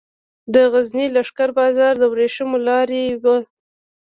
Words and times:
د 0.53 0.55
غزني 0.71 1.05
لښکر 1.15 1.49
بازار 1.59 1.93
د 1.99 2.03
ورېښمو 2.11 2.57
لارې 2.67 3.03
و 3.23 3.25